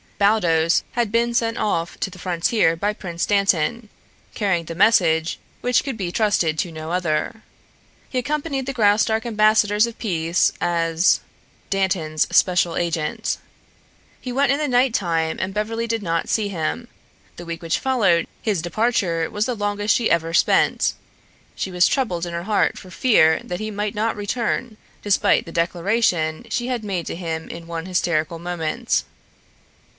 [0.17, 3.89] Baldos had been sent off to the frontier by Prince Dantan,
[4.35, 7.41] carrying the message which could be trusted to no other.
[8.09, 11.21] He accompanied the Graustark ambassadors of peace as
[11.71, 13.37] Dantan's special agent.
[14.19, 16.87] He went in the night time and Beverly did not see him.
[17.37, 20.93] The week which followed his departure was the longest she ever spent.
[21.55, 25.51] She was troubled in her heart for fear that he might not return, despite the
[25.51, 29.03] declaration she had made to him in one hysterical moment.